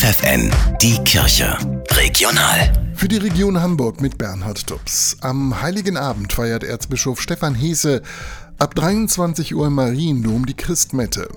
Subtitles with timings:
[0.00, 1.58] FFN, die Kirche.
[1.90, 2.72] Regional.
[2.94, 5.18] Für die Region Hamburg mit Bernhard Dubs.
[5.20, 8.00] Am Heiligen Abend feiert Erzbischof Stefan Hese
[8.58, 11.28] ab 23 Uhr im Mariendom die Christmette.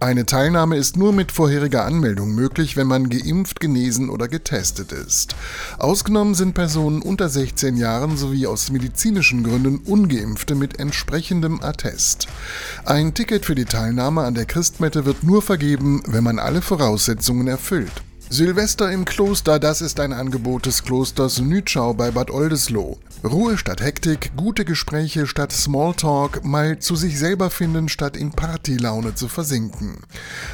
[0.00, 5.34] Eine Teilnahme ist nur mit vorheriger Anmeldung möglich, wenn man geimpft, genesen oder getestet ist.
[5.78, 12.28] Ausgenommen sind Personen unter 16 Jahren sowie aus medizinischen Gründen ungeimpfte mit entsprechendem Attest.
[12.84, 17.46] Ein Ticket für die Teilnahme an der Christmette wird nur vergeben, wenn man alle Voraussetzungen
[17.46, 17.92] erfüllt.
[18.34, 22.96] Silvester im Kloster, das ist ein Angebot des Klosters Nütschau bei Bad Oldesloe.
[23.22, 29.14] Ruhe statt Hektik, gute Gespräche statt Smalltalk, mal zu sich selber finden statt in Partylaune
[29.14, 29.98] zu versinken.